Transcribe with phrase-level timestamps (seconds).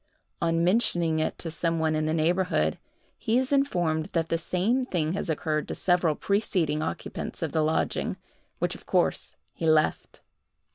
[0.41, 2.79] On mentioning it to some one in the neighborhood,
[3.19, 7.61] he is informed that the same thing has occurred to several preceding occupants of the
[7.61, 8.17] lodging,
[8.57, 10.21] which, of course, he left.